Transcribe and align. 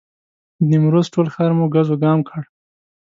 د 0.57 0.59
نیمروز 0.69 1.07
ټول 1.13 1.27
ښار 1.33 1.51
مو 1.57 1.65
ګز 1.73 1.87
وګام 1.91 2.19
کړ. 2.27 2.43